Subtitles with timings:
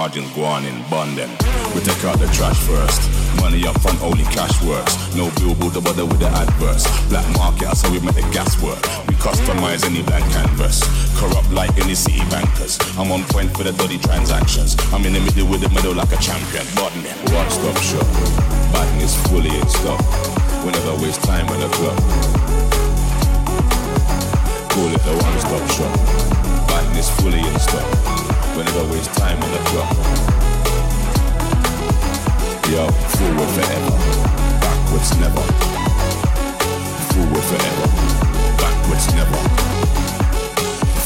[0.00, 1.28] margins go on in bond them.
[1.76, 3.04] We take out the trash first.
[3.36, 4.96] Money up front, only cash works.
[5.14, 6.88] No billboard to bother with the adverts.
[7.12, 8.80] Black market, that's how we make the gas work.
[9.08, 10.80] We customize any blank canvas.
[11.20, 12.80] Corrupt like any city bankers.
[12.96, 14.72] I'm on point for the dirty transactions.
[14.88, 16.64] I'm in the middle with the middle like a champion.
[16.80, 16.96] Bond.
[17.36, 18.08] One stop shop.
[18.72, 20.00] Badness fully in stock.
[20.64, 22.00] We never waste time on the club.
[24.72, 25.92] Call it the one stop shop.
[26.72, 28.29] Badness fully in stock.
[28.60, 29.90] We never waste time on the clock.
[32.68, 33.96] Yo, forward forever,
[34.60, 35.40] backwards never.
[37.08, 37.86] Forward forever,
[38.60, 39.40] backwards never.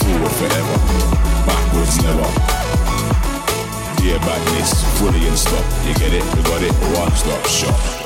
[0.02, 0.78] Forward forever,
[1.46, 2.28] backwards never.
[4.02, 5.64] Dear badness, fully in stock.
[5.86, 6.24] You get it?
[6.34, 6.72] We got it.
[6.98, 8.03] One stop shop.